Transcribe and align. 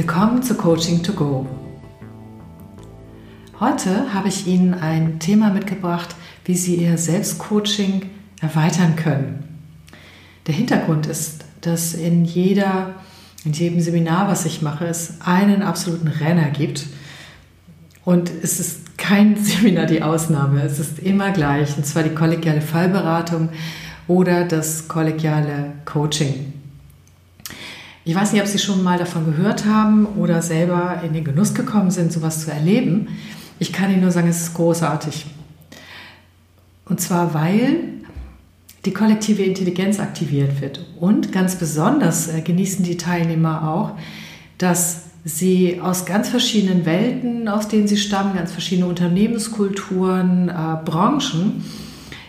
Willkommen 0.00 0.44
zu 0.44 0.54
Coaching 0.54 1.02
to 1.02 1.12
Go. 1.12 1.44
Heute 3.58 4.14
habe 4.14 4.28
ich 4.28 4.46
Ihnen 4.46 4.72
ein 4.72 5.18
Thema 5.18 5.50
mitgebracht, 5.50 6.14
wie 6.44 6.54
Sie 6.54 6.76
Ihr 6.76 6.96
Selbstcoaching 6.96 8.02
erweitern 8.40 8.94
können. 8.94 9.58
Der 10.46 10.54
Hintergrund 10.54 11.08
ist, 11.08 11.44
dass 11.62 11.94
in 11.94 12.24
jeder, 12.24 12.94
in 13.44 13.50
jedem 13.50 13.80
Seminar, 13.80 14.28
was 14.28 14.46
ich 14.46 14.62
mache, 14.62 14.86
es 14.86 15.14
einen 15.20 15.62
absoluten 15.62 16.06
Renner 16.06 16.50
gibt. 16.50 16.86
Und 18.04 18.30
es 18.40 18.60
ist 18.60 18.96
kein 18.98 19.34
Seminar 19.42 19.86
die 19.86 20.04
Ausnahme. 20.04 20.62
Es 20.62 20.78
ist 20.78 21.00
immer 21.00 21.32
gleich, 21.32 21.76
und 21.76 21.84
zwar 21.84 22.04
die 22.04 22.14
kollegiale 22.14 22.60
Fallberatung 22.60 23.48
oder 24.06 24.44
das 24.44 24.86
kollegiale 24.86 25.72
Coaching. 25.84 26.57
Ich 28.08 28.14
weiß 28.14 28.32
nicht, 28.32 28.40
ob 28.40 28.48
Sie 28.48 28.58
schon 28.58 28.82
mal 28.82 28.98
davon 28.98 29.26
gehört 29.26 29.66
haben 29.66 30.06
oder 30.16 30.40
selber 30.40 31.02
in 31.04 31.12
den 31.12 31.24
Genuss 31.24 31.52
gekommen 31.52 31.90
sind, 31.90 32.10
sowas 32.10 32.42
zu 32.42 32.50
erleben. 32.50 33.08
Ich 33.58 33.70
kann 33.70 33.90
Ihnen 33.90 34.00
nur 34.00 34.12
sagen, 34.12 34.28
es 34.28 34.40
ist 34.44 34.54
großartig. 34.54 35.26
Und 36.86 37.02
zwar, 37.02 37.34
weil 37.34 37.80
die 38.86 38.94
kollektive 38.94 39.42
Intelligenz 39.42 40.00
aktiviert 40.00 40.62
wird. 40.62 40.86
Und 40.98 41.32
ganz 41.32 41.56
besonders 41.56 42.28
äh, 42.28 42.40
genießen 42.40 42.82
die 42.82 42.96
Teilnehmer 42.96 43.68
auch, 43.68 43.98
dass 44.56 45.02
sie 45.26 45.78
aus 45.82 46.06
ganz 46.06 46.30
verschiedenen 46.30 46.86
Welten, 46.86 47.46
aus 47.46 47.68
denen 47.68 47.88
sie 47.88 47.98
stammen, 47.98 48.34
ganz 48.34 48.52
verschiedene 48.52 48.86
Unternehmenskulturen, 48.86 50.48
äh, 50.48 50.78
Branchen, 50.82 51.62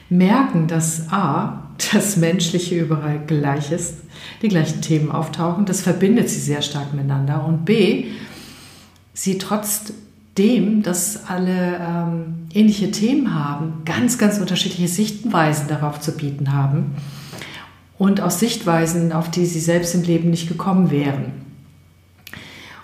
merken, 0.10 0.68
dass 0.68 1.10
A, 1.10 1.68
das 1.91 2.18
Menschliche 2.18 2.80
überall 2.80 3.20
gleich 3.26 3.72
ist, 3.72 3.96
die 4.41 4.48
gleichen 4.48 4.82
Themen 4.82 5.12
auftauchen. 5.12 5.66
Das 5.66 5.82
verbindet 5.82 6.30
sie 6.30 6.40
sehr 6.40 6.62
stark 6.62 6.94
miteinander. 6.94 7.46
Und 7.46 7.66
B, 7.66 8.05
sie 9.13 9.38
trotzdem, 9.38 10.84
dass 10.84 11.27
alle 11.27 11.80
ähm, 11.80 12.48
ähnliche 12.54 12.91
Themen 12.91 13.34
haben, 13.34 13.82
ganz, 13.86 14.18
ganz 14.18 14.40
unterschiedliche 14.40 14.88
Sichtweisen 14.88 15.68
darauf 15.68 15.99
zu 15.99 16.13
bieten 16.13 16.54
haben 16.54 16.96
und 17.98 18.21
aus 18.21 18.40
Sichtweisen, 18.40 19.12
auf 19.12 19.30
die 19.30 19.46
sie 19.46 19.60
selbst 19.60 19.93
im 19.96 20.04
Leben 20.04 20.30
nicht 20.30 20.48
gekommen 20.48 20.91
wären. 20.91 21.34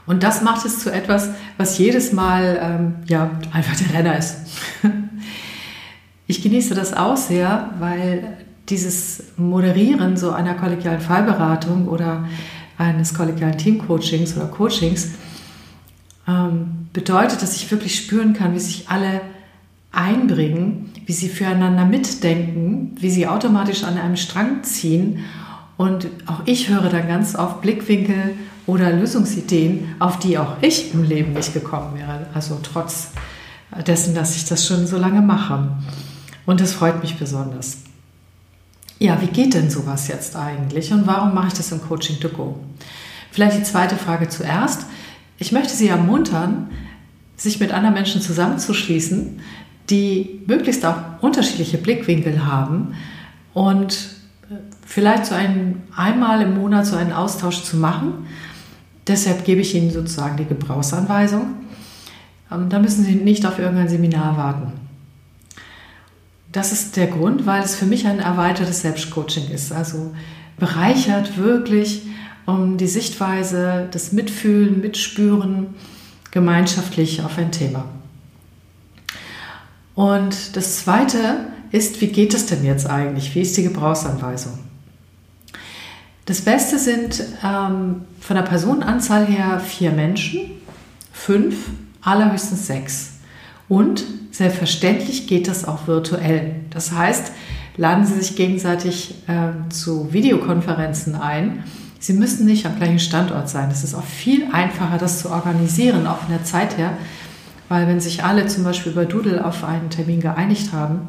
Und 0.05 0.21
das 0.21 0.43
macht 0.43 0.65
es 0.65 0.79
zu 0.79 0.91
etwas, 0.91 1.29
was 1.57 1.77
jedes 1.77 2.11
Mal 2.11 2.59
ähm, 2.61 2.95
ja, 3.07 3.31
einfach 3.51 3.75
der 3.75 3.93
Renner 3.93 4.17
ist. 4.17 4.37
Ich 6.27 6.41
genieße 6.41 6.73
das 6.73 6.93
auch 6.93 7.17
sehr, 7.17 7.69
weil 7.77 8.35
dieses 8.69 9.23
Moderieren 9.37 10.17
so 10.17 10.31
einer 10.31 10.55
kollegialen 10.55 11.01
Fallberatung 11.01 11.87
oder 11.87 12.27
eines 12.77 13.13
kollegialen 13.13 13.57
Teamcoachings 13.57 14.35
oder 14.35 14.47
Coachings 14.47 15.11
ähm, 16.27 16.87
bedeutet, 16.93 17.41
dass 17.41 17.55
ich 17.55 17.69
wirklich 17.71 17.95
spüren 17.95 18.33
kann, 18.33 18.53
wie 18.53 18.59
sich 18.59 18.89
alle 18.89 19.21
einbringen, 19.91 20.91
wie 21.05 21.13
sie 21.13 21.29
füreinander 21.29 21.85
mitdenken, 21.85 22.95
wie 22.99 23.09
sie 23.09 23.27
automatisch 23.27 23.83
an 23.83 23.97
einem 23.97 24.17
Strang 24.17 24.63
ziehen. 24.63 25.19
Und 25.77 26.07
auch 26.25 26.41
ich 26.45 26.69
höre 26.69 26.89
dann 26.89 27.07
ganz 27.07 27.35
oft 27.35 27.61
Blickwinkel 27.61 28.35
oder 28.65 28.91
Lösungsideen, 28.91 29.95
auf 29.99 30.19
die 30.19 30.37
auch 30.37 30.57
ich 30.61 30.93
im 30.93 31.03
Leben 31.03 31.33
nicht 31.33 31.53
gekommen 31.53 31.97
wäre. 31.97 32.27
Also 32.33 32.59
trotz 32.61 33.11
dessen, 33.85 34.15
dass 34.15 34.35
ich 34.35 34.45
das 34.45 34.65
schon 34.65 34.87
so 34.87 34.97
lange 34.97 35.21
mache. 35.21 35.69
Und 36.45 36.61
das 36.61 36.73
freut 36.73 37.01
mich 37.01 37.17
besonders. 37.17 37.84
Ja, 38.99 39.21
wie 39.21 39.27
geht 39.27 39.53
denn 39.53 39.69
sowas 39.69 40.07
jetzt 40.07 40.35
eigentlich 40.35 40.91
und 40.93 41.05
warum 41.05 41.33
mache 41.33 41.47
ich 41.47 41.53
das 41.53 41.71
im 41.71 41.81
Coaching 41.81 42.19
to 42.19 42.29
Go? 42.29 42.59
Vielleicht 43.31 43.57
die 43.57 43.63
zweite 43.63 43.97
Frage 43.97 44.29
zuerst. 44.29 44.85
Ich 45.37 45.51
möchte 45.51 45.75
Sie 45.75 45.89
ermuntern, 45.89 46.69
sich 47.35 47.59
mit 47.59 47.73
anderen 47.73 47.95
Menschen 47.95 48.21
zusammenzuschließen, 48.21 49.41
die 49.89 50.41
möglichst 50.47 50.85
auch 50.85 50.95
unterschiedliche 51.21 51.77
Blickwinkel 51.77 52.45
haben 52.45 52.95
und 53.53 54.15
vielleicht 54.85 55.25
so 55.25 55.35
einen, 55.35 55.83
einmal 55.95 56.41
im 56.41 56.55
Monat 56.55 56.85
so 56.85 56.95
einen 56.95 57.11
Austausch 57.11 57.63
zu 57.63 57.77
machen. 57.77 58.27
Deshalb 59.07 59.43
gebe 59.43 59.61
ich 59.61 59.75
Ihnen 59.75 59.91
sozusagen 59.91 60.37
die 60.37 60.45
Gebrauchsanweisung. 60.45 61.55
Ähm, 62.51 62.69
da 62.69 62.79
müssen 62.79 63.03
Sie 63.03 63.15
nicht 63.15 63.45
auf 63.45 63.59
irgendein 63.59 63.89
Seminar 63.89 64.37
warten. 64.37 64.84
Das 66.55 66.71
ist 66.71 66.95
der 66.95 67.07
Grund, 67.07 67.45
weil 67.45 67.61
es 67.63 67.75
für 67.75 67.85
mich 67.85 68.07
ein 68.07 68.19
erweitertes 68.19 68.81
Selbstcoaching 68.81 69.49
ist. 69.49 69.73
Also 69.73 70.15
bereichert 70.57 71.35
wirklich 71.37 72.03
um 72.45 72.77
die 72.77 72.87
Sichtweise, 72.87 73.89
das 73.91 74.13
Mitfühlen, 74.13 74.79
Mitspüren 74.79 75.75
gemeinschaftlich 76.31 77.21
auf 77.23 77.37
ein 77.37 77.51
Thema. 77.51 77.83
Und 79.95 80.55
das 80.55 80.77
Zweite 80.77 81.47
ist, 81.71 81.99
wie 81.99 82.07
geht 82.07 82.33
es 82.33 82.45
denn 82.45 82.63
jetzt 82.63 82.89
eigentlich? 82.89 83.35
Wie 83.35 83.41
ist 83.41 83.57
die 83.57 83.63
Gebrauchsanweisung? 83.63 84.57
Das 86.25 86.39
Beste 86.39 86.79
sind 86.79 87.21
ähm, 87.43 88.05
von 88.21 88.35
der 88.37 88.43
Personenanzahl 88.43 89.25
her 89.25 89.59
vier 89.59 89.91
Menschen, 89.91 90.39
fünf, 91.11 91.57
allerhöchstens 92.01 92.65
sechs. 92.65 93.14
Und 93.67 94.03
selbstverständlich 94.31 95.27
geht 95.27 95.47
das 95.47 95.67
auch 95.67 95.87
virtuell. 95.87 96.55
Das 96.69 96.91
heißt, 96.91 97.31
laden 97.77 98.05
Sie 98.05 98.19
sich 98.19 98.35
gegenseitig 98.35 99.15
äh, 99.27 99.69
zu 99.69 100.13
Videokonferenzen 100.13 101.15
ein. 101.15 101.63
Sie 101.99 102.13
müssen 102.13 102.45
nicht 102.45 102.65
am 102.65 102.75
gleichen 102.75 102.99
Standort 102.99 103.49
sein. 103.49 103.69
Es 103.71 103.83
ist 103.83 103.95
auch 103.95 104.03
viel 104.03 104.47
einfacher, 104.51 104.97
das 104.97 105.19
zu 105.19 105.31
organisieren, 105.31 106.05
auch 106.05 106.19
von 106.19 106.29
der 106.29 106.43
Zeit 106.43 106.77
her. 106.77 106.97
Weil 107.67 107.87
wenn 107.87 107.99
sich 107.99 108.23
alle 108.23 108.45
zum 108.45 108.63
Beispiel 108.63 108.91
über 108.91 109.05
Doodle 109.05 109.43
auf 109.43 109.63
einen 109.63 109.89
Termin 109.89 110.19
geeinigt 110.19 110.71
haben, 110.71 111.07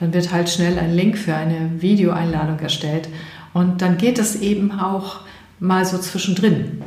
dann 0.00 0.12
wird 0.12 0.32
halt 0.32 0.50
schnell 0.50 0.78
ein 0.78 0.92
Link 0.92 1.16
für 1.16 1.36
eine 1.36 1.80
Videoeinladung 1.80 2.58
erstellt. 2.58 3.08
Und 3.52 3.82
dann 3.82 3.98
geht 3.98 4.18
es 4.18 4.34
eben 4.34 4.72
auch 4.72 5.20
mal 5.60 5.84
so 5.84 5.98
zwischendrin. 5.98 6.82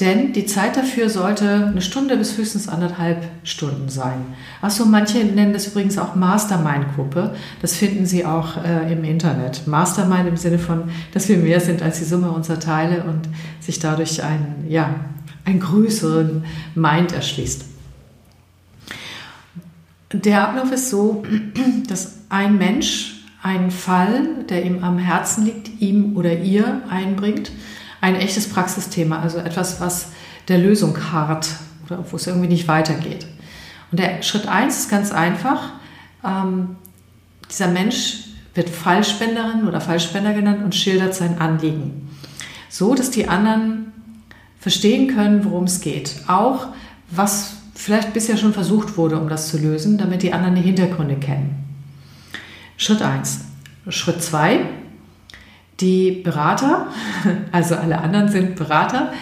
Denn 0.00 0.32
die 0.32 0.46
Zeit 0.46 0.76
dafür 0.76 1.10
sollte 1.10 1.66
eine 1.66 1.82
Stunde 1.82 2.16
bis 2.16 2.38
höchstens 2.38 2.66
anderthalb 2.66 3.24
Stunden 3.44 3.90
sein. 3.90 4.24
Achso, 4.62 4.86
manche 4.86 5.18
nennen 5.18 5.52
das 5.52 5.66
übrigens 5.66 5.98
auch 5.98 6.14
Mastermind-Gruppe. 6.14 7.34
Das 7.60 7.76
finden 7.76 8.06
Sie 8.06 8.24
auch 8.24 8.56
äh, 8.64 8.90
im 8.90 9.04
Internet. 9.04 9.66
Mastermind 9.66 10.28
im 10.28 10.36
Sinne 10.38 10.58
von, 10.58 10.84
dass 11.12 11.28
wir 11.28 11.36
mehr 11.36 11.60
sind 11.60 11.82
als 11.82 11.98
die 11.98 12.06
Summe 12.06 12.30
unserer 12.30 12.58
Teile 12.58 13.04
und 13.04 13.28
sich 13.60 13.80
dadurch 13.80 14.22
ein, 14.22 14.64
ja, 14.66 14.94
einen 15.44 15.60
größeren 15.60 16.44
Mind 16.74 17.12
erschließt. 17.12 17.66
Der 20.12 20.48
Ablauf 20.48 20.72
ist 20.72 20.88
so, 20.88 21.22
dass 21.88 22.20
ein 22.30 22.56
Mensch 22.56 23.26
einen 23.42 23.70
Fall, 23.70 24.44
der 24.48 24.64
ihm 24.64 24.82
am 24.82 24.96
Herzen 24.96 25.44
liegt, 25.44 25.80
ihm 25.80 26.16
oder 26.16 26.38
ihr 26.38 26.80
einbringt 26.88 27.52
ein 28.02 28.16
echtes 28.16 28.48
Praxisthema, 28.48 29.20
also 29.20 29.38
etwas, 29.38 29.80
was 29.80 30.08
der 30.48 30.58
Lösung 30.58 31.12
hart 31.12 31.48
oder 31.86 32.04
wo 32.10 32.16
es 32.16 32.26
irgendwie 32.26 32.48
nicht 32.48 32.68
weitergeht. 32.68 33.26
Und 33.90 34.00
der 34.00 34.22
Schritt 34.22 34.46
1 34.46 34.76
ist 34.76 34.90
ganz 34.90 35.12
einfach. 35.12 35.70
Ähm, 36.24 36.76
dieser 37.48 37.68
Mensch 37.68 38.24
wird 38.54 38.68
Fallspenderin 38.68 39.68
oder 39.68 39.80
Fallspender 39.80 40.34
genannt 40.34 40.64
und 40.64 40.74
schildert 40.74 41.14
sein 41.14 41.40
Anliegen. 41.40 42.10
So, 42.68 42.94
dass 42.94 43.10
die 43.10 43.28
anderen 43.28 43.92
verstehen 44.58 45.14
können, 45.14 45.44
worum 45.44 45.64
es 45.64 45.80
geht. 45.80 46.22
Auch 46.26 46.68
was 47.08 47.54
vielleicht 47.74 48.12
bisher 48.12 48.36
schon 48.36 48.52
versucht 48.52 48.96
wurde, 48.96 49.18
um 49.18 49.28
das 49.28 49.48
zu 49.48 49.58
lösen, 49.58 49.96
damit 49.96 50.22
die 50.22 50.32
anderen 50.32 50.56
die 50.56 50.62
Hintergründe 50.62 51.16
kennen. 51.16 51.64
Schritt 52.76 53.00
1. 53.00 53.42
Schritt 53.88 54.22
2 54.22 54.60
die 55.82 56.22
Berater, 56.22 56.86
also 57.52 57.74
alle 57.74 57.98
anderen 57.98 58.30
sind 58.30 58.56
Berater, 58.56 59.12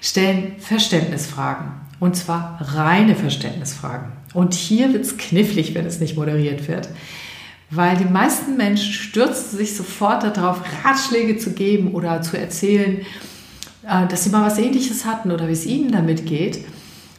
stellen 0.00 0.52
Verständnisfragen. 0.58 1.66
Und 2.00 2.16
zwar 2.16 2.58
reine 2.60 3.14
Verständnisfragen. 3.14 4.12
Und 4.32 4.54
hier 4.54 4.92
wird 4.92 5.04
es 5.04 5.16
knifflig, 5.16 5.74
wenn 5.74 5.86
es 5.86 6.00
nicht 6.00 6.16
moderiert 6.16 6.68
wird. 6.68 6.88
Weil 7.70 7.96
die 7.96 8.04
meisten 8.04 8.56
Menschen 8.56 8.92
stürzen 8.92 9.58
sich 9.58 9.76
sofort 9.76 10.22
darauf, 10.22 10.60
Ratschläge 10.84 11.38
zu 11.38 11.52
geben 11.52 11.92
oder 11.92 12.20
zu 12.22 12.38
erzählen, 12.38 13.00
äh, 13.88 14.06
dass 14.06 14.24
sie 14.24 14.30
mal 14.30 14.44
was 14.44 14.58
Ähnliches 14.58 15.04
hatten 15.04 15.30
oder 15.30 15.48
wie 15.48 15.52
es 15.52 15.66
ihnen 15.66 15.92
damit 15.92 16.26
geht. 16.26 16.64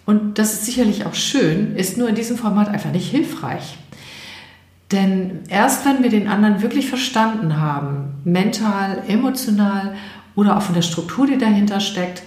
Und 0.06 0.38
das 0.38 0.54
ist 0.54 0.66
sicherlich 0.66 1.06
auch 1.06 1.16
schön, 1.16 1.76
ist 1.76 1.98
nur 1.98 2.10
in 2.10 2.16
diesem 2.16 2.38
Format 2.38 2.68
einfach 2.68 2.92
nicht 2.92 3.10
hilfreich. 3.10 3.78
Denn 4.92 5.40
erst 5.50 5.86
wenn 5.86 6.04
wir 6.04 6.10
den 6.10 6.28
anderen 6.28 6.62
wirklich 6.62 6.88
verstanden 6.90 7.60
haben, 7.60 8.22
mental, 8.24 9.04
emotional 9.08 9.96
oder 10.36 10.58
auch 10.58 10.62
von 10.62 10.76
der 10.76 10.84
Struktur, 10.84 11.26
die 11.28 11.38
dahinter 11.38 11.80
steckt, 11.80 12.24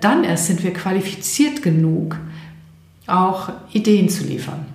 dann 0.00 0.22
erst 0.22 0.46
sind 0.46 0.62
wir 0.62 0.72
qualifiziert 0.72 1.62
genug, 1.62 2.16
auch 3.06 3.50
Ideen 3.72 4.08
zu 4.08 4.24
liefern. 4.24 4.66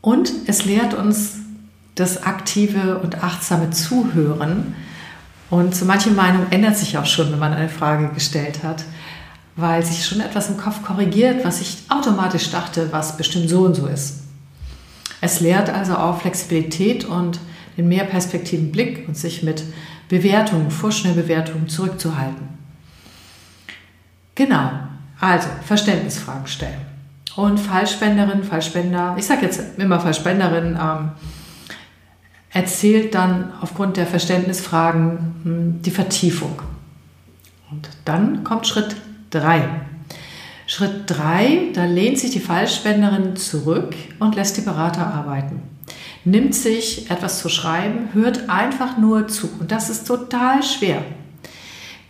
Und 0.00 0.32
es 0.46 0.64
lehrt 0.64 0.94
uns 0.94 1.38
das 1.96 2.22
aktive 2.22 2.98
und 2.98 3.24
achtsame 3.24 3.70
Zuhören 3.70 4.74
Und 5.50 5.74
so 5.74 5.84
manche 5.84 6.10
Meinung 6.10 6.46
ändert 6.50 6.76
sich 6.76 6.98
auch 6.98 7.06
schon, 7.06 7.32
wenn 7.32 7.38
man 7.38 7.54
eine 7.54 7.68
Frage 7.68 8.08
gestellt 8.08 8.62
hat, 8.62 8.84
weil 9.56 9.84
sich 9.84 10.04
schon 10.04 10.20
etwas 10.20 10.50
im 10.50 10.56
Kopf 10.56 10.82
korrigiert, 10.82 11.44
was 11.44 11.60
ich 11.60 11.78
automatisch 11.88 12.50
dachte, 12.50 12.88
was 12.92 13.16
bestimmt 13.16 13.48
so 13.48 13.62
und 13.62 13.74
so 13.74 13.86
ist. 13.86 14.27
Es 15.20 15.40
lehrt 15.40 15.70
also 15.70 15.96
auch 15.96 16.20
Flexibilität 16.20 17.04
und 17.04 17.40
den 17.76 17.88
mehrperspektiven 17.88 18.72
Blick 18.72 19.06
und 19.08 19.16
sich 19.16 19.42
mit 19.42 19.62
Bewertungen, 20.08 20.70
Vorschnellbewertungen 20.70 21.68
zurückzuhalten. 21.68 22.48
Genau, 24.34 24.70
also 25.20 25.48
Verständnisfragen 25.64 26.46
stellen. 26.46 26.80
Und 27.36 27.58
Fallspenderin, 27.58 28.42
Fallspender, 28.42 29.14
ich 29.18 29.26
sage 29.26 29.46
jetzt 29.46 29.78
immer 29.78 30.00
Fallspenderin, 30.00 30.78
ähm, 30.80 31.10
erzählt 32.50 33.14
dann 33.14 33.52
aufgrund 33.60 33.96
der 33.96 34.06
Verständnisfragen 34.06 35.34
hm, 35.44 35.82
die 35.82 35.90
Vertiefung. 35.90 36.60
Und 37.70 37.88
dann 38.04 38.42
kommt 38.44 38.66
Schritt 38.66 38.96
3. 39.30 39.68
Schritt 40.70 41.04
3, 41.06 41.70
da 41.72 41.86
lehnt 41.86 42.18
sich 42.18 42.30
die 42.30 42.40
Fallspenderin 42.40 43.36
zurück 43.36 43.94
und 44.18 44.34
lässt 44.34 44.58
die 44.58 44.60
Berater 44.60 45.06
arbeiten. 45.06 45.62
Nimmt 46.26 46.54
sich 46.54 47.10
etwas 47.10 47.38
zu 47.38 47.48
schreiben, 47.48 48.10
hört 48.12 48.50
einfach 48.50 48.98
nur 48.98 49.28
zu. 49.28 49.48
Und 49.58 49.72
das 49.72 49.88
ist 49.88 50.06
total 50.06 50.62
schwer. 50.62 51.02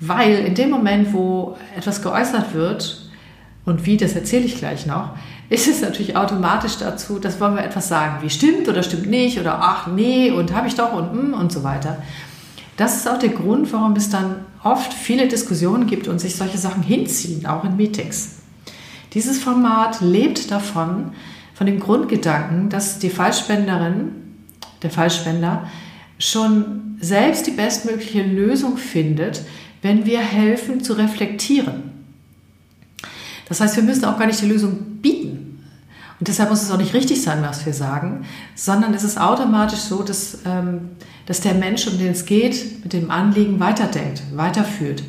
Weil 0.00 0.38
in 0.44 0.56
dem 0.56 0.70
Moment, 0.70 1.12
wo 1.12 1.56
etwas 1.76 2.02
geäußert 2.02 2.52
wird, 2.52 3.08
und 3.64 3.86
wie, 3.86 3.96
das 3.96 4.14
erzähle 4.14 4.46
ich 4.46 4.56
gleich 4.56 4.86
noch, 4.86 5.10
ist 5.48 5.68
es 5.68 5.80
natürlich 5.80 6.16
automatisch 6.16 6.78
dazu, 6.78 7.20
dass 7.20 7.38
wollen 7.38 7.54
wir 7.54 7.64
etwas 7.64 7.86
sagen, 7.86 8.16
wie 8.22 8.30
stimmt 8.30 8.68
oder 8.68 8.82
stimmt 8.82 9.08
nicht 9.08 9.38
oder 9.38 9.60
ach 9.62 9.86
nee 9.86 10.32
und 10.32 10.52
habe 10.52 10.66
ich 10.66 10.74
doch 10.74 10.92
und 10.94 11.30
mm, 11.30 11.34
und 11.34 11.52
so 11.52 11.62
weiter. 11.62 12.02
Das 12.76 12.96
ist 12.96 13.08
auch 13.08 13.20
der 13.20 13.30
Grund, 13.30 13.72
warum 13.72 13.94
es 13.94 14.10
dann 14.10 14.46
oft 14.64 14.92
viele 14.92 15.28
Diskussionen 15.28 15.86
gibt 15.86 16.08
und 16.08 16.18
sich 16.18 16.34
solche 16.34 16.58
Sachen 16.58 16.82
hinziehen, 16.82 17.46
auch 17.46 17.62
in 17.62 17.76
Meetings. 17.76 18.37
Dieses 19.14 19.38
Format 19.38 20.00
lebt 20.00 20.50
davon, 20.50 21.12
von 21.54 21.66
dem 21.66 21.80
Grundgedanken, 21.80 22.68
dass 22.68 23.00
die 23.00 23.10
Fallspenderin, 23.10 24.12
der 24.82 24.90
Fallspender, 24.90 25.68
schon 26.18 26.96
selbst 27.00 27.46
die 27.46 27.52
bestmögliche 27.52 28.22
Lösung 28.22 28.76
findet, 28.76 29.42
wenn 29.82 30.06
wir 30.06 30.20
helfen 30.20 30.82
zu 30.82 30.92
reflektieren. 30.92 31.90
Das 33.48 33.60
heißt, 33.60 33.76
wir 33.76 33.82
müssen 33.82 34.04
auch 34.04 34.18
gar 34.18 34.26
nicht 34.26 34.40
die 34.40 34.46
Lösung 34.46 34.98
bieten. 35.00 35.64
Und 36.18 36.26
deshalb 36.26 36.50
muss 36.50 36.62
es 36.62 36.70
auch 36.70 36.78
nicht 36.78 36.94
richtig 36.94 37.22
sein, 37.22 37.42
was 37.42 37.64
wir 37.64 37.72
sagen, 37.72 38.24
sondern 38.54 38.92
es 38.92 39.04
ist 39.04 39.20
automatisch 39.20 39.78
so, 39.78 40.02
dass, 40.02 40.38
ähm, 40.44 40.90
dass 41.26 41.40
der 41.40 41.54
Mensch, 41.54 41.86
um 41.86 41.96
den 41.96 42.12
es 42.12 42.24
geht, 42.24 42.82
mit 42.82 42.92
dem 42.92 43.10
Anliegen 43.10 43.60
weiterdenkt, 43.60 44.22
weiterführt. 44.34 45.02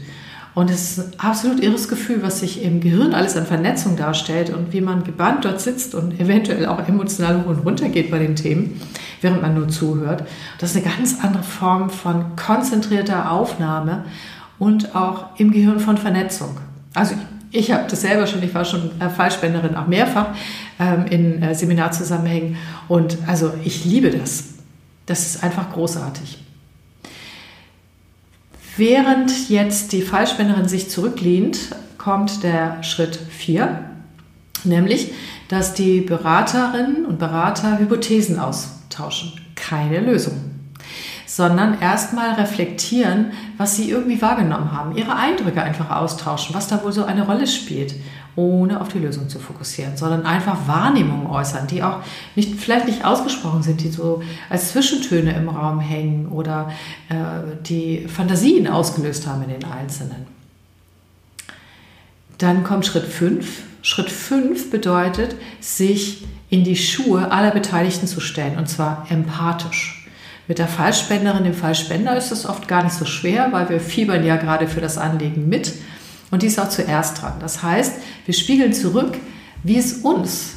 Und 0.56 0.70
es 0.70 0.98
ist 0.98 1.00
ein 1.00 1.20
absolut 1.20 1.62
irres 1.62 1.88
Gefühl, 1.88 2.22
was 2.22 2.40
sich 2.40 2.64
im 2.64 2.82
Gehirn 2.82 3.14
alles 3.14 3.38
an 3.38 3.46
Vernetzung 3.46 3.96
darstellt 3.96 4.50
und 4.50 4.74
wie 4.74 4.82
man 4.82 5.04
gebannt 5.04 5.46
dort 5.46 5.62
sitzt 5.62 5.94
und 5.94 6.20
eventuell 6.20 6.66
auch 6.66 6.88
emotional 6.88 7.42
hoch 7.42 7.48
und 7.48 7.60
runter 7.60 7.90
geht 7.90 8.10
bei 8.10 8.20
den 8.20 8.36
Themen, 8.36 8.82
während 9.22 9.42
man 9.42 9.54
nur 9.54 9.68
zuhört. 9.68 10.24
Das 10.58 10.72
ist 10.72 10.78
eine 10.78 10.96
ganz 10.96 11.18
andere 11.22 11.44
Form 11.44 11.90
von 11.90 12.36
konzentrierter 12.36 13.32
Aufnahme 13.32 14.06
und 14.58 14.96
auch 14.96 15.28
im 15.38 15.52
Gehirn 15.52 15.80
von 15.80 15.98
Vernetzung. 15.98 16.58
Also 16.94 17.16
ich, 17.52 17.60
ich 17.60 17.72
habe 17.72 17.86
das 17.88 18.02
selber 18.02 18.26
schon, 18.26 18.42
ich 18.42 18.54
war 18.54 18.66
schon 18.66 19.00
äh, 19.00 19.10
Fallspenderin 19.10 19.76
auch 19.76 19.88
mehrfach 19.88 20.36
ähm, 20.80 21.06
in 21.10 21.44
äh, 21.44 21.54
Seminarzusammenhängen 21.54 22.58
und 22.88 23.18
also 23.28 23.54
ich 23.64 23.86
liebe 23.86 24.10
das. 24.10 24.46
Das 25.06 25.26
ist 25.26 25.44
einfach 25.44 25.72
großartig. 25.72 26.49
Während 28.80 29.50
jetzt 29.50 29.92
die 29.92 30.02
Fallspenderin 30.02 30.70
sich 30.70 30.90
zurücklehnt, 30.90 31.76
kommt 31.98 32.44
der 32.44 32.82
Schritt 32.82 33.20
4, 33.30 33.84
nämlich, 34.64 35.12
dass 35.50 35.74
die 35.74 36.00
Beraterinnen 36.00 37.06
und 37.06 37.20
Berater 37.20 37.78
Hypothesen 37.78 38.40
austauschen, 38.40 39.34
keine 39.56 40.00
Lösung 40.00 40.49
sondern 41.30 41.80
erstmal 41.80 42.34
reflektieren, 42.34 43.34
was 43.56 43.76
sie 43.76 43.88
irgendwie 43.88 44.20
wahrgenommen 44.20 44.72
haben, 44.72 44.98
ihre 44.98 45.16
Eindrücke 45.16 45.62
einfach 45.62 45.92
austauschen, 45.92 46.56
was 46.56 46.68
da 46.68 46.84
wohl 46.84 46.92
so 46.92 47.06
eine 47.06 47.24
Rolle 47.24 47.46
spielt, 47.46 47.94
ohne 48.36 48.82
auf 48.82 48.88
die 48.88 48.98
Lösung 48.98 49.30
zu 49.30 49.38
fokussieren, 49.38 49.96
sondern 49.96 50.26
einfach 50.26 50.68
Wahrnehmungen 50.68 51.28
äußern, 51.28 51.68
die 51.68 51.84
auch 51.84 52.02
nicht, 52.36 52.60
vielleicht 52.60 52.88
nicht 52.88 53.06
ausgesprochen 53.06 53.62
sind, 53.62 53.82
die 53.82 53.90
so 53.90 54.24
als 54.50 54.72
Zwischentöne 54.72 55.34
im 55.34 55.50
Raum 55.50 55.80
hängen 55.80 56.30
oder 56.30 56.72
äh, 57.10 57.16
die 57.62 58.08
Fantasien 58.08 58.68
ausgelöst 58.68 59.28
haben 59.28 59.44
in 59.44 59.50
den 59.50 59.66
Einzelnen. 59.66 60.26
Dann 62.40 62.64
kommt 62.64 62.88
Schritt 62.88 63.06
5. 63.06 63.64
Schritt 63.84 64.10
5 64.10 64.72
bedeutet, 64.72 65.36
sich 65.60 66.26
in 66.50 66.64
die 66.64 66.76
Schuhe 66.76 67.32
aller 67.32 67.52
Beteiligten 67.52 68.08
zu 68.08 68.20
stellen, 68.20 68.58
und 68.58 68.68
zwar 68.68 69.06
empathisch. 69.12 69.99
Mit 70.50 70.58
der 70.58 70.68
Fallspenderin, 70.68 71.44
dem 71.44 71.54
Fallspender 71.54 72.18
ist 72.18 72.32
es 72.32 72.48
oft 72.48 72.68
gar 72.68 72.84
nicht 72.84 72.96
so 72.96 73.06
schwer, 73.06 73.50
weil 73.52 73.70
wir 73.70 73.80
fiebern 73.80 74.26
ja 74.26 74.36
gerade 74.36 74.68
für 74.68 74.82
das 74.82 74.98
Anlegen 74.98 75.48
mit. 75.48 75.74
Und 76.32 76.42
die 76.42 76.48
ist 76.48 76.60
auch 76.60 76.70
zuerst 76.70 77.22
dran. 77.22 77.34
Das 77.40 77.62
heißt, 77.62 77.94
wir 78.26 78.34
spiegeln 78.34 78.74
zurück, 78.74 79.16
wie 79.62 79.78
es 79.78 79.94
uns 80.00 80.56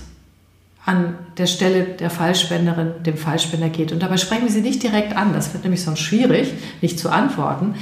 an 0.86 1.18
der 1.36 1.46
Stelle 1.46 1.84
der 1.84 2.08
Fallspenderin, 2.08 3.02
dem 3.04 3.18
Fallspender 3.18 3.68
geht. 3.68 3.92
Und 3.92 4.02
dabei 4.02 4.16
sprechen 4.16 4.44
wir 4.44 4.50
sie 4.50 4.62
nicht 4.62 4.82
direkt 4.82 5.14
an. 5.14 5.34
Das 5.34 5.52
wird 5.52 5.62
nämlich 5.62 5.82
sonst 5.82 6.00
schwierig, 6.00 6.54
nicht 6.80 6.98
zu 6.98 7.10
antworten, 7.10 7.74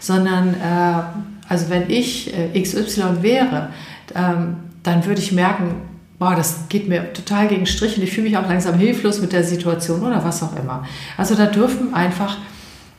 sondern 0.00 0.54
äh, 0.54 1.50
also 1.50 1.68
wenn 1.68 1.90
ich 1.90 2.32
äh, 2.34 2.58
XY 2.58 3.20
wäre, 3.20 3.74
ähm, 4.14 4.56
dann 4.84 5.04
würde 5.04 5.20
ich 5.20 5.32
merken, 5.32 5.82
boah, 6.18 6.34
das 6.34 6.68
geht 6.68 6.88
mir 6.88 7.12
total 7.12 7.48
gegen 7.48 7.66
Strich 7.66 7.96
und 7.96 8.02
ich 8.02 8.12
fühle 8.12 8.28
mich 8.28 8.36
auch 8.36 8.48
langsam 8.48 8.74
hilflos 8.74 9.20
mit 9.20 9.32
der 9.32 9.44
Situation 9.44 10.02
oder 10.02 10.24
was 10.24 10.42
auch 10.42 10.56
immer. 10.56 10.84
Also 11.16 11.34
da 11.34 11.46
dürfen 11.46 11.94
einfach 11.94 12.36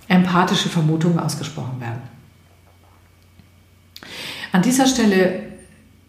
empathische 0.07 0.69
Vermutungen 0.69 1.19
ausgesprochen 1.19 1.80
werden. 1.80 2.01
An 4.51 4.62
dieser 4.62 4.88
Stelle 4.88 5.44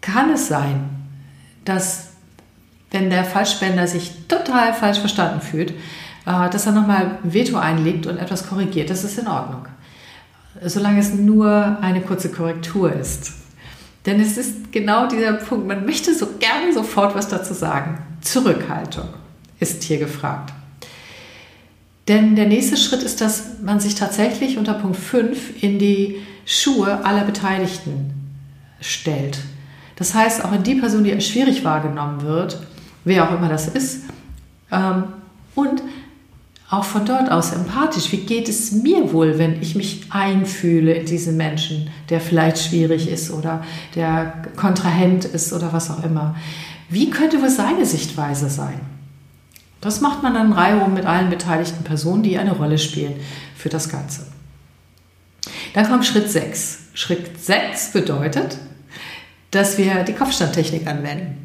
kann 0.01 0.31
es 0.31 0.47
sein, 0.47 0.89
dass 1.65 2.09
wenn 2.89 3.09
der 3.09 3.23
Falschspender 3.23 3.87
sich 3.87 4.27
total 4.27 4.73
falsch 4.73 4.99
verstanden 4.99 5.41
fühlt, 5.41 5.71
äh, 6.25 6.49
dass 6.49 6.65
er 6.65 6.71
nochmal 6.71 7.19
Veto 7.23 7.57
einlegt 7.57 8.07
und 8.07 8.17
etwas 8.17 8.47
korrigiert. 8.47 8.89
Das 8.89 9.03
ist 9.03 9.17
in 9.17 9.27
Ordnung. 9.27 9.67
Solange 10.65 10.99
es 10.99 11.13
nur 11.13 11.77
eine 11.81 12.01
kurze 12.01 12.29
Korrektur 12.29 12.91
ist. 12.91 13.33
Denn 14.05 14.19
es 14.19 14.37
ist 14.37 14.71
genau 14.71 15.07
dieser 15.07 15.33
Punkt, 15.33 15.67
man 15.67 15.85
möchte 15.85 16.15
so 16.15 16.27
gerne 16.39 16.73
sofort 16.73 17.15
was 17.15 17.27
dazu 17.27 17.53
sagen. 17.53 17.99
Zurückhaltung 18.21 19.07
ist 19.59 19.83
hier 19.83 19.99
gefragt. 19.99 20.53
Denn 22.07 22.35
der 22.35 22.47
nächste 22.47 22.77
Schritt 22.77 23.03
ist, 23.03 23.21
dass 23.21 23.59
man 23.61 23.79
sich 23.79 23.95
tatsächlich 23.95 24.57
unter 24.57 24.73
Punkt 24.73 24.97
5 24.97 25.61
in 25.63 25.77
die 25.77 26.21
Schuhe 26.45 27.05
aller 27.05 27.23
Beteiligten 27.23 28.11
stellt. 28.81 29.39
Das 29.95 30.15
heißt, 30.15 30.43
auch 30.43 30.51
in 30.51 30.63
die 30.63 30.75
Person, 30.75 31.03
die 31.03 31.13
als 31.13 31.27
schwierig 31.27 31.63
wahrgenommen 31.63 32.23
wird, 32.23 32.59
wer 33.05 33.29
auch 33.29 33.35
immer 33.35 33.49
das 33.49 33.67
ist, 33.67 34.05
ähm, 34.71 35.03
und 35.53 35.83
auch 36.71 36.85
von 36.85 37.05
dort 37.05 37.29
aus 37.29 37.51
empathisch. 37.51 38.11
Wie 38.13 38.21
geht 38.25 38.47
es 38.47 38.71
mir 38.71 39.11
wohl, 39.11 39.37
wenn 39.37 39.61
ich 39.61 39.75
mich 39.75 40.05
einfühle 40.09 40.93
in 40.93 41.05
diesen 41.05 41.35
Menschen, 41.35 41.89
der 42.09 42.21
vielleicht 42.21 42.59
schwierig 42.59 43.09
ist 43.09 43.29
oder 43.29 43.63
der 43.93 44.33
Kontrahent 44.55 45.25
ist 45.25 45.51
oder 45.51 45.73
was 45.73 45.91
auch 45.91 46.03
immer? 46.03 46.35
Wie 46.89 47.09
könnte 47.09 47.41
wohl 47.41 47.49
seine 47.49 47.85
Sichtweise 47.85 48.49
sein? 48.49 48.79
Das 49.81 49.99
macht 49.99 50.23
man 50.23 50.33
dann 50.33 50.53
Reihe 50.53 50.87
mit 50.87 51.05
allen 51.05 51.29
beteiligten 51.29 51.83
Personen, 51.83 52.23
die 52.23 52.37
eine 52.37 52.53
Rolle 52.53 52.77
spielen 52.77 53.15
für 53.55 53.69
das 53.69 53.89
Ganze. 53.89 54.27
Dann 55.73 55.89
kommt 55.89 56.05
Schritt 56.05 56.31
6. 56.31 56.79
Schritt 56.93 57.43
6 57.43 57.91
bedeutet, 57.91 58.57
dass 59.49 59.77
wir 59.77 60.03
die 60.03 60.13
Kopfstandtechnik 60.13 60.87
anwenden. 60.87 61.37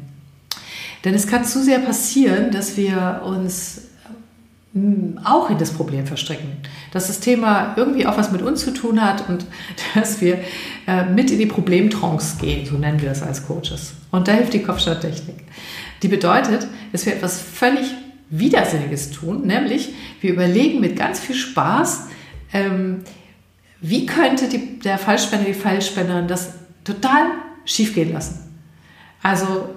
Denn 1.03 1.15
es 1.15 1.27
kann 1.27 1.43
zu 1.43 1.61
sehr 1.63 1.79
passieren, 1.79 2.51
dass 2.51 2.77
wir 2.77 3.23
uns 3.25 3.86
auch 5.23 5.49
in 5.49 5.57
das 5.57 5.71
Problem 5.71 6.05
verstricken. 6.05 6.57
Dass 6.91 7.07
das 7.07 7.19
Thema 7.19 7.73
irgendwie 7.77 8.05
auch 8.05 8.17
was 8.17 8.31
mit 8.31 8.41
uns 8.41 8.61
zu 8.61 8.71
tun 8.71 9.01
hat 9.01 9.29
und 9.29 9.45
dass 9.95 10.21
wir 10.21 10.39
äh, 10.87 11.05
mit 11.05 11.31
in 11.31 11.39
die 11.39 11.45
Problemtrance 11.45 12.37
gehen, 12.39 12.65
so 12.65 12.77
nennen 12.77 13.01
wir 13.01 13.09
das 13.09 13.23
als 13.23 13.45
Coaches. 13.45 13.93
Und 14.11 14.27
da 14.27 14.33
hilft 14.33 14.53
die 14.53 14.63
Kopfstandtechnik. 14.63 15.37
Die 16.01 16.07
bedeutet, 16.07 16.67
dass 16.91 17.05
wir 17.05 17.13
etwas 17.13 17.41
völlig 17.41 17.93
Widersinniges 18.29 19.11
tun, 19.11 19.47
nämlich 19.47 19.93
wir 20.21 20.33
überlegen 20.33 20.79
mit 20.79 20.97
ganz 20.97 21.19
viel 21.19 21.35
Spaß, 21.35 22.07
ähm, 22.53 23.03
wie 23.79 24.05
könnte 24.05 24.49
die, 24.49 24.79
der 24.79 24.97
Fallspender, 24.97 25.45
die 25.45 25.53
Fallspenderin 25.53 26.27
das 26.27 26.53
total 26.83 27.27
schief 27.65 27.93
gehen 27.93 28.13
lassen. 28.13 28.47
Also 29.21 29.69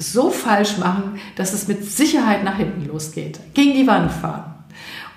so 0.00 0.30
falsch 0.30 0.78
machen, 0.78 1.20
dass 1.36 1.52
es 1.52 1.68
mit 1.68 1.84
Sicherheit 1.84 2.42
nach 2.42 2.56
hinten 2.56 2.86
losgeht. 2.86 3.38
Gegen 3.54 3.74
die 3.74 3.86
Wand 3.86 4.10
fahren. 4.10 4.54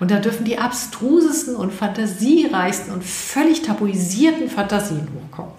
Und 0.00 0.10
da 0.10 0.18
dürfen 0.18 0.44
die 0.44 0.58
abstrusesten 0.58 1.56
und 1.56 1.72
fantasiereichsten 1.72 2.92
und 2.92 3.04
völlig 3.04 3.62
tabuisierten 3.62 4.48
Fantasien 4.50 5.08
hochkommen. 5.14 5.52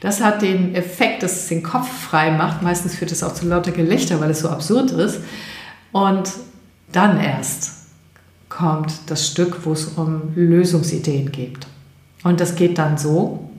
Das 0.00 0.22
hat 0.22 0.42
den 0.42 0.74
Effekt, 0.74 1.22
dass 1.22 1.32
es 1.32 1.48
den 1.48 1.62
Kopf 1.62 1.88
frei 1.88 2.30
macht. 2.30 2.62
Meistens 2.62 2.94
führt 2.94 3.12
es 3.12 3.22
auch 3.22 3.34
zu 3.34 3.46
lauter 3.46 3.72
Gelächter, 3.72 4.20
weil 4.20 4.30
es 4.30 4.40
so 4.40 4.48
absurd 4.48 4.90
ist. 4.90 5.20
Und 5.92 6.30
dann 6.92 7.20
erst 7.20 7.72
kommt 8.48 8.92
das 9.06 9.26
Stück, 9.26 9.64
wo 9.64 9.72
es 9.72 9.86
um 9.86 10.32
Lösungsideen 10.34 11.30
geht. 11.30 11.66
Und 12.22 12.40
das 12.40 12.56
geht 12.56 12.78
dann 12.78 12.98
so, 12.98 13.50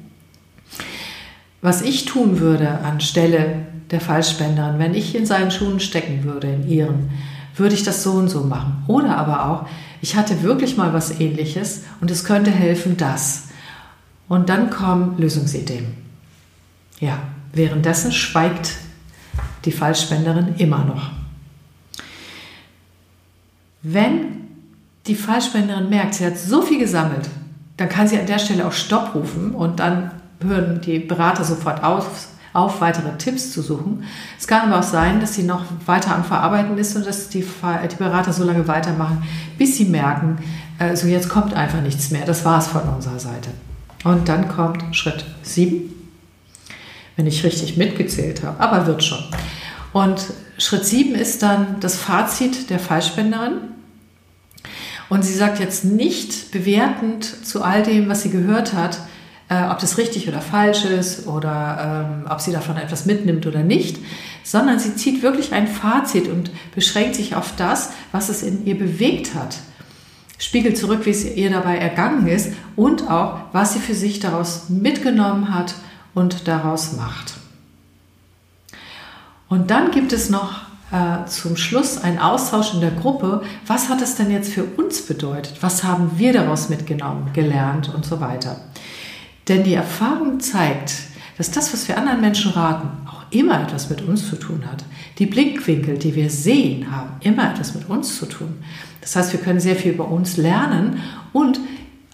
was 1.62 1.82
ich 1.82 2.06
tun 2.06 2.39
würde 2.39 2.80
anstelle 2.80 3.68
der 3.91 4.01
Falschspenderin, 4.01 4.79
wenn 4.79 4.93
ich 4.93 5.15
in 5.15 5.25
seinen 5.25 5.51
Schuhen 5.51 5.79
stecken 5.79 6.24
würde, 6.24 6.48
in 6.48 6.67
ihren, 6.67 7.10
würde 7.55 7.75
ich 7.75 7.83
das 7.83 8.03
so 8.03 8.13
und 8.13 8.29
so 8.29 8.43
machen. 8.43 8.83
Oder 8.88 9.17
aber 9.17 9.45
auch, 9.45 9.67
ich 10.01 10.15
hatte 10.15 10.41
wirklich 10.41 10.77
mal 10.77 10.93
was 10.93 11.19
ähnliches 11.19 11.83
und 12.00 12.10
es 12.10 12.24
könnte 12.24 12.51
helfen, 12.51 12.98
das. 12.98 13.50
Und 14.27 14.50
dann 14.50 14.69
kommen 14.69 15.17
Lösungsideen. 15.17 15.93
Ja, 17.00 17.19
währenddessen 17.53 18.12
schweigt 18.12 18.77
die 19.65 19.71
Falschspenderin 19.71 20.55
immer 20.57 20.86
noch. 20.86 21.12
Wenn 23.83 24.48
die 25.07 25.15
Falschspenderin 25.15 25.89
merkt, 25.89 26.15
sie 26.15 26.25
hat 26.25 26.38
so 26.38 26.62
viel 26.62 26.79
gesammelt, 26.79 27.29
dann 27.77 27.89
kann 27.89 28.07
sie 28.07 28.17
an 28.17 28.27
der 28.27 28.39
Stelle 28.39 28.65
auch 28.65 28.71
Stopp 28.71 29.15
rufen 29.15 29.51
und 29.51 29.79
dann 29.79 30.12
hören 30.41 30.81
die 30.81 31.00
Berater 31.00 31.43
sofort 31.43 31.83
auf, 31.83 32.27
auf 32.53 32.81
weitere 32.81 33.17
Tipps 33.17 33.51
zu 33.51 33.62
suchen. 33.62 34.03
Es 34.38 34.48
kann 34.48 34.70
aber 34.70 34.79
auch 34.79 34.84
sein, 34.84 35.22
dass 35.22 35.36
sie 35.36 35.43
noch 35.43 35.63
weiter 35.86 36.15
am 36.15 36.24
Verarbeiten 36.24 36.77
ist 36.77 36.96
und 36.96 37.05
dass 37.05 37.29
die, 37.29 37.46
die 37.46 37.96
Berater 37.96 38.34
so 38.34 38.43
lange 38.43 38.67
weitermachen, 38.67 39.24
bis 39.58 39.77
sie 39.77 39.86
merken, 39.86 40.38
äh, 40.79 40.96
so 40.96 41.08
jetzt 41.08 41.29
kommt 41.29 41.53
einfach 41.53 41.81
nichts 41.81 42.12
mehr. 42.12 42.25
Das 42.25 42.43
war 42.43 42.60
es 42.60 42.67
von 42.67 42.81
unserer 42.81 43.20
Seite. 43.20 43.51
Und 44.03 44.27
dann 44.27 44.48
kommt 44.48 44.96
Schritt 44.96 45.25
7, 45.43 45.93
wenn 47.15 47.27
ich 47.27 47.43
richtig 47.43 47.77
mitgezählt 47.77 48.43
habe, 48.43 48.60
aber 48.60 48.88
wird 48.88 49.03
schon. 49.03 49.24
Und 49.93 50.22
Schritt 50.58 50.86
7 50.86 51.15
ist 51.15 51.43
dann 51.43 51.79
das 51.79 51.96
Fazit 51.96 52.70
der 52.70 52.79
Fallspenderin. 52.79 53.60
Und 55.10 55.24
sie 55.24 55.34
sagt 55.34 55.60
jetzt 55.60 55.84
nicht 55.84 56.51
bewertend 56.51 57.46
zu 57.46 57.63
all 57.63 57.84
dem, 57.84 58.08
was 58.08 58.24
sie 58.24 58.29
gehört 58.29 58.74
hat, 58.74 59.00
äh, 59.51 59.70
ob 59.70 59.79
das 59.79 59.98
richtig 59.98 60.29
oder 60.29 60.39
falsch 60.39 60.86
ist 60.86 61.27
oder 61.27 62.05
ähm, 62.08 62.31
ob 62.31 62.39
sie 62.39 62.53
davon 62.53 62.77
etwas 62.77 63.05
mitnimmt 63.05 63.46
oder 63.46 63.63
nicht, 63.63 63.98
sondern 64.43 64.79
sie 64.79 64.96
zieht 64.96 65.22
wirklich 65.22 65.51
ein 65.51 65.67
Fazit 65.67 66.29
und 66.29 66.51
beschränkt 66.74 67.15
sich 67.15 67.36
auf 67.36 67.53
das, 67.58 67.91
was 68.13 68.29
es 68.29 68.43
in 68.43 68.65
ihr 68.65 68.77
bewegt 68.77 69.36
hat. 69.36 69.58
Spiegelt 70.38 70.77
zurück, 70.77 71.05
wie 71.05 71.10
es 71.10 71.25
ihr 71.36 71.50
dabei 71.50 71.77
ergangen 71.77 72.27
ist 72.27 72.53
und 72.77 73.12
auch, 73.12 73.39
was 73.51 73.74
sie 73.74 73.79
für 73.79 73.93
sich 73.93 74.22
daraus 74.22 74.70
mitgenommen 74.70 75.53
hat 75.53 75.75
und 76.13 76.48
daraus 76.48 76.93
macht. 76.93 77.34
Und 79.50 79.70
dann 79.70 79.91
gibt 79.91 80.13
es 80.13 80.29
noch 80.29 80.62
äh, 80.93 81.25
zum 81.27 81.58
Schluss 81.58 81.98
einen 81.98 82.20
Austausch 82.20 82.74
in 82.74 82.79
der 82.79 82.91
Gruppe. 82.91 83.43
Was 83.67 83.89
hat 83.89 84.01
es 84.01 84.15
denn 84.15 84.31
jetzt 84.31 84.53
für 84.53 84.63
uns 84.63 85.01
bedeutet? 85.01 85.62
Was 85.62 85.84
haben 85.84 86.12
wir 86.15 86.31
daraus 86.31 86.70
mitgenommen, 86.70 87.31
gelernt 87.34 87.93
und 87.93 88.05
so 88.05 88.22
weiter? 88.22 88.55
Denn 89.48 89.63
die 89.63 89.74
Erfahrung 89.74 90.39
zeigt, 90.39 90.93
dass 91.38 91.51
das, 91.51 91.74
was 91.74 91.88
wir 91.88 91.98
anderen 91.98 92.21
Menschen 92.21 92.51
raten, 92.51 92.89
auch 93.07 93.24
immer 93.31 93.62
etwas 93.62 93.89
mit 93.89 94.01
uns 94.01 94.29
zu 94.29 94.36
tun 94.36 94.63
hat. 94.69 94.83
Die 95.17 95.25
Blickwinkel, 95.25 95.98
die 95.98 96.15
wir 96.15 96.29
sehen, 96.29 96.91
haben 96.91 97.12
immer 97.21 97.51
etwas 97.51 97.74
mit 97.74 97.89
uns 97.89 98.17
zu 98.17 98.27
tun. 98.27 98.63
Das 99.01 99.15
heißt, 99.15 99.33
wir 99.33 99.39
können 99.39 99.60
sehr 99.60 99.75
viel 99.75 99.93
über 99.93 100.07
uns 100.07 100.38
lernen 100.38 101.00
und 101.33 101.60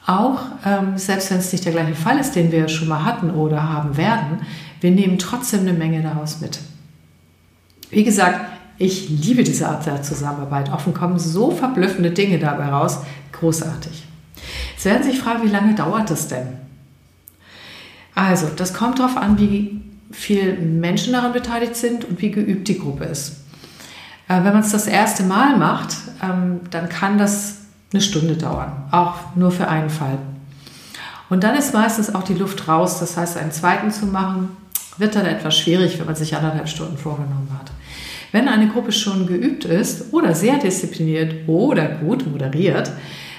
auch, 0.06 0.40
ähm, 0.66 0.98
selbst 0.98 1.30
wenn 1.32 1.40
es 1.40 1.52
nicht 1.52 1.66
der 1.66 1.74
gleiche 1.74 1.96
Fall 1.96 2.18
ist, 2.18 2.36
den 2.36 2.52
wir 2.52 2.70
schon 2.70 2.88
mal 2.88 3.04
hatten 3.04 3.30
oder 3.32 3.68
haben 3.68 3.98
werden, 3.98 4.40
wir 4.80 4.92
nehmen 4.92 5.20
trotzdem 5.20 5.62
eine 5.62 5.74
Menge 5.74 6.02
daraus 6.02 6.40
mit. 6.40 6.60
Wie 7.90 8.06
gesagt, 8.06 8.40
ich 8.78 9.10
liebe 9.10 9.44
diese 9.44 9.68
Art 9.68 9.86
der 9.86 10.04
Zusammenarbeit. 10.04 10.72
Offen 10.72 10.94
kommen 10.94 11.20
so 11.20 11.52
verblüffende 11.52 12.12
Dinge 12.12 12.40
dabei 12.40 12.68
raus. 12.68 13.00
Großartig. 13.34 14.06
Sie 14.78 14.90
werden 14.90 15.04
sich 15.04 15.20
fragen, 15.20 15.44
wie 15.44 15.52
lange 15.52 15.76
dauert 15.76 16.10
das 16.10 16.28
denn? 16.28 16.67
Also, 18.18 18.48
das 18.48 18.74
kommt 18.74 18.98
darauf 18.98 19.16
an, 19.16 19.38
wie 19.38 19.80
viele 20.10 20.54
Menschen 20.54 21.14
daran 21.14 21.34
beteiligt 21.34 21.76
sind 21.76 22.04
und 22.04 22.20
wie 22.20 22.32
geübt 22.32 22.68
die 22.68 22.80
Gruppe 22.80 23.04
ist. 23.04 23.44
Äh, 24.28 24.38
wenn 24.38 24.54
man 24.54 24.62
es 24.62 24.72
das 24.72 24.88
erste 24.88 25.22
Mal 25.22 25.56
macht, 25.56 25.96
ähm, 26.24 26.62
dann 26.72 26.90
kann 26.90 27.20
das 27.20 27.58
eine 27.94 28.02
Stunde 28.02 28.36
dauern, 28.36 28.72
auch 28.90 29.36
nur 29.36 29.52
für 29.52 29.68
einen 29.68 29.92
Fall. 29.92 30.18
Und 31.30 31.44
dann 31.44 31.56
ist 31.56 31.76
meistens 31.76 32.16
auch 32.16 32.24
die 32.24 32.34
Luft 32.34 32.68
raus. 32.68 33.00
Das 33.00 33.18
heißt, 33.18 33.38
einen 33.38 33.52
zweiten 33.52 33.92
zu 33.92 34.08
machen, 34.08 34.50
wird 34.98 35.16
dann 35.16 35.28
etwas 35.28 35.56
schwierig, 35.56 36.00
wenn 36.00 36.08
man 36.08 36.16
sich 36.16 36.36
anderthalb 36.36 36.68
Stunden 36.68 36.98
vorgenommen 36.98 37.52
hat. 37.60 37.72
Wenn 38.32 38.48
eine 38.48 38.68
Gruppe 38.70 38.94
schon 38.94 39.28
geübt 39.28 39.64
ist 39.64 40.12
oder 40.12 40.34
sehr 40.34 40.58
diszipliniert 40.58 41.48
oder 41.48 41.88
gut 41.88 42.26
moderiert 42.26 42.92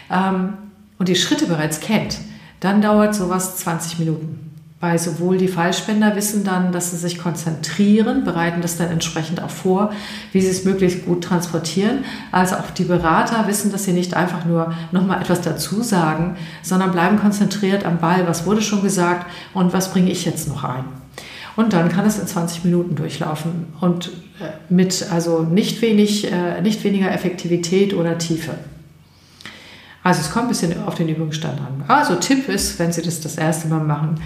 ähm, 0.08 0.52
und 1.00 1.08
die 1.08 1.16
Schritte 1.16 1.46
bereits 1.46 1.80
kennt, 1.80 2.18
dann 2.60 2.80
dauert 2.80 3.16
sowas 3.16 3.56
20 3.56 3.98
Minuten. 3.98 4.47
Weil 4.80 4.96
sowohl 5.00 5.38
die 5.38 5.48
Fallspender 5.48 6.14
wissen 6.14 6.44
dann, 6.44 6.70
dass 6.70 6.92
sie 6.92 6.96
sich 6.98 7.18
konzentrieren, 7.18 8.22
bereiten 8.22 8.60
das 8.62 8.76
dann 8.76 8.90
entsprechend 8.90 9.42
auch 9.42 9.50
vor, 9.50 9.90
wie 10.32 10.40
sie 10.40 10.50
es 10.50 10.64
möglichst 10.64 11.04
gut 11.04 11.24
transportieren, 11.24 12.04
als 12.30 12.52
auch 12.52 12.70
die 12.70 12.84
Berater 12.84 13.48
wissen, 13.48 13.72
dass 13.72 13.84
sie 13.84 13.92
nicht 13.92 14.14
einfach 14.14 14.44
nur 14.44 14.72
nochmal 14.92 15.20
etwas 15.20 15.40
dazu 15.40 15.82
sagen, 15.82 16.36
sondern 16.62 16.92
bleiben 16.92 17.18
konzentriert 17.18 17.84
am 17.84 17.98
Ball, 17.98 18.28
was 18.28 18.46
wurde 18.46 18.62
schon 18.62 18.82
gesagt 18.82 19.26
und 19.52 19.72
was 19.72 19.90
bringe 19.90 20.12
ich 20.12 20.24
jetzt 20.24 20.46
noch 20.46 20.62
ein. 20.62 20.84
Und 21.56 21.72
dann 21.72 21.88
kann 21.88 22.06
es 22.06 22.20
in 22.20 22.28
20 22.28 22.62
Minuten 22.62 22.94
durchlaufen 22.94 23.66
und 23.80 24.12
äh, 24.38 24.72
mit 24.72 25.06
also 25.10 25.40
nicht, 25.40 25.82
wenig, 25.82 26.30
äh, 26.30 26.60
nicht 26.60 26.84
weniger 26.84 27.10
Effektivität 27.10 27.94
oder 27.94 28.16
Tiefe. 28.16 28.52
Also 30.04 30.20
es 30.20 30.30
kommt 30.30 30.44
ein 30.44 30.48
bisschen 30.50 30.84
auf 30.84 30.94
den 30.94 31.08
Übungsstand 31.08 31.60
an. 31.60 31.82
Also 31.88 32.14
Tipp 32.14 32.48
ist, 32.48 32.78
wenn 32.78 32.92
Sie 32.92 33.02
das 33.02 33.20
das 33.20 33.36
erste 33.36 33.66
Mal 33.66 33.80
machen, 33.80 34.20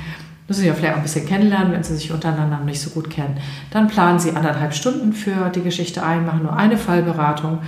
müssen 0.48 0.60
Sie 0.60 0.66
ja 0.66 0.74
vielleicht 0.74 0.94
auch 0.94 0.98
ein 0.98 1.02
bisschen 1.02 1.26
kennenlernen, 1.26 1.72
wenn 1.72 1.82
Sie 1.82 1.94
sich 1.94 2.12
untereinander 2.12 2.60
nicht 2.60 2.80
so 2.80 2.90
gut 2.90 3.10
kennen. 3.10 3.38
Dann 3.70 3.88
planen 3.88 4.18
Sie 4.18 4.32
anderthalb 4.32 4.74
Stunden 4.74 5.12
für 5.12 5.50
die 5.50 5.62
Geschichte 5.62 6.02
ein, 6.02 6.26
machen 6.26 6.42
nur 6.42 6.56
eine 6.56 6.76
Fallberatung 6.76 7.58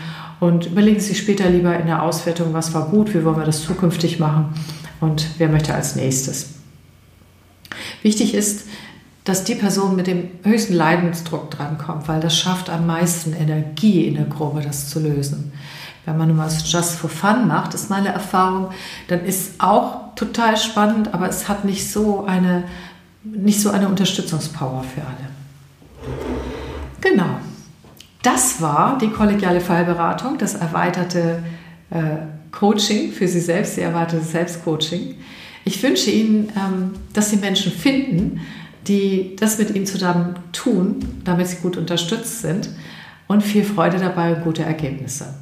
und 0.40 0.66
überlegen 0.66 1.00
Sie 1.00 1.14
später 1.14 1.48
lieber 1.48 1.78
in 1.78 1.86
der 1.86 2.02
Auswertung, 2.02 2.52
was 2.52 2.74
war 2.74 2.88
gut, 2.88 3.14
wie 3.14 3.24
wollen 3.24 3.36
wir 3.36 3.44
das 3.44 3.62
zukünftig 3.62 4.18
machen 4.18 4.54
und 5.00 5.26
wer 5.38 5.48
möchte 5.48 5.74
als 5.74 5.96
nächstes. 5.96 6.54
Wichtig 8.02 8.34
ist, 8.34 8.66
dass 9.24 9.44
die 9.44 9.54
Person 9.54 9.96
mit 9.96 10.06
dem 10.06 10.28
höchsten 10.42 10.74
Leidensdruck 10.74 11.50
drankommt, 11.50 12.08
weil 12.08 12.20
das 12.20 12.36
schafft 12.36 12.68
am 12.68 12.86
meisten 12.86 13.32
Energie 13.32 14.06
in 14.06 14.16
der 14.16 14.26
Gruppe, 14.26 14.60
das 14.60 14.90
zu 14.90 15.00
lösen. 15.00 15.52
Wenn 16.04 16.18
man 16.18 16.28
nur 16.28 16.38
was 16.38 16.70
just 16.70 16.96
for 16.96 17.08
fun 17.08 17.48
macht, 17.48 17.72
ist 17.72 17.88
meine 17.88 18.08
Erfahrung, 18.08 18.68
dann 19.08 19.24
ist 19.24 19.54
auch 19.62 20.03
total 20.16 20.56
spannend, 20.56 21.12
aber 21.12 21.28
es 21.28 21.48
hat 21.48 21.64
nicht 21.64 21.90
so 21.90 22.24
eine, 22.24 22.64
nicht 23.22 23.60
so 23.60 23.70
eine 23.70 23.88
Unterstützungspower 23.88 24.82
für 24.82 25.00
alle. 25.00 26.14
Genau. 27.00 27.38
Das 28.22 28.60
war 28.60 28.96
die 28.98 29.10
kollegiale 29.10 29.60
Fallberatung, 29.60 30.38
das 30.38 30.54
erweiterte 30.54 31.42
äh, 31.90 31.98
Coaching 32.50 33.12
für 33.12 33.28
Sie 33.28 33.40
selbst, 33.40 33.76
die 33.76 33.82
erweiterte 33.82 34.24
Selbstcoaching. 34.24 35.16
Ich 35.64 35.82
wünsche 35.82 36.10
Ihnen, 36.10 36.50
ähm, 36.56 36.92
dass 37.12 37.30
Sie 37.30 37.36
Menschen 37.36 37.72
finden, 37.72 38.40
die 38.86 39.36
das 39.36 39.58
mit 39.58 39.74
Ihnen 39.74 39.86
zusammen 39.86 40.36
tun, 40.52 41.20
damit 41.24 41.48
Sie 41.48 41.56
gut 41.56 41.76
unterstützt 41.76 42.40
sind 42.40 42.70
und 43.26 43.42
viel 43.42 43.64
Freude 43.64 43.98
dabei 43.98 44.34
und 44.34 44.44
gute 44.44 44.62
Ergebnisse. 44.62 45.34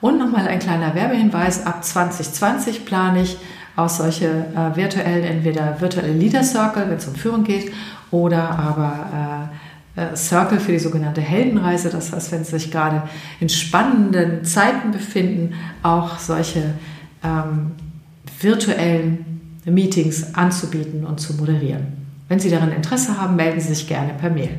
Und 0.00 0.18
nochmal 0.18 0.48
ein 0.48 0.58
kleiner 0.58 0.94
Werbehinweis, 0.94 1.64
ab 1.64 1.84
2020 1.84 2.84
plane 2.84 3.22
ich 3.22 3.36
auch 3.76 3.88
solche 3.88 4.26
äh, 4.26 4.76
virtuellen, 4.76 5.24
entweder 5.24 5.80
virtuelle 5.80 6.12
Leader 6.12 6.42
Circle, 6.42 6.88
wenn 6.88 6.96
es 6.96 7.06
um 7.06 7.14
Führung 7.14 7.44
geht, 7.44 7.72
oder 8.10 8.50
aber 8.58 9.50
äh, 9.96 10.02
äh, 10.02 10.16
Circle 10.16 10.60
für 10.60 10.72
die 10.72 10.78
sogenannte 10.78 11.20
Heldenreise. 11.20 11.90
Das 11.90 12.12
heißt, 12.12 12.32
wenn 12.32 12.44
Sie 12.44 12.58
sich 12.58 12.70
gerade 12.70 13.02
in 13.40 13.48
spannenden 13.48 14.44
Zeiten 14.44 14.90
befinden, 14.90 15.54
auch 15.82 16.18
solche 16.18 16.74
ähm, 17.22 17.72
virtuellen 18.40 19.40
Meetings 19.64 20.34
anzubieten 20.34 21.04
und 21.04 21.20
zu 21.20 21.34
moderieren. 21.34 22.02
Wenn 22.28 22.40
Sie 22.40 22.50
daran 22.50 22.72
Interesse 22.72 23.20
haben, 23.20 23.36
melden 23.36 23.60
Sie 23.60 23.74
sich 23.74 23.86
gerne 23.86 24.14
per 24.14 24.30
Mail. 24.30 24.58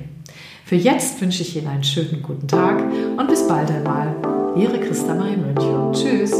Für 0.65 0.75
jetzt 0.75 1.19
wünsche 1.21 1.41
ich 1.41 1.55
Ihnen 1.57 1.67
einen 1.67 1.83
schönen 1.83 2.21
guten 2.21 2.47
Tag 2.47 2.81
und 3.17 3.27
bis 3.27 3.47
bald 3.47 3.69
einmal. 3.69 4.15
Ihre 4.55 4.79
Christa 4.79 5.13
Marie 5.13 5.35
Mönch. 5.35 5.99
Tschüss. 5.99 6.31